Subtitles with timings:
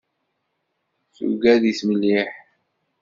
[1.15, 2.29] Tugad-it mliḥ.